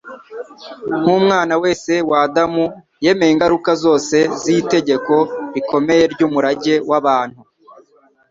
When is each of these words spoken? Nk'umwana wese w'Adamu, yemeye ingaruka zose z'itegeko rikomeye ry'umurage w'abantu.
Nk'umwana 1.01 1.53
wese 1.63 1.93
w'Adamu, 2.09 2.65
yemeye 3.05 3.31
ingaruka 3.33 3.71
zose 3.83 4.17
z'itegeko 4.41 5.15
rikomeye 5.53 6.03
ry'umurage 6.13 6.75
w'abantu. 6.89 7.39